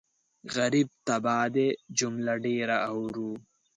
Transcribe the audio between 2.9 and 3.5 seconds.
اورو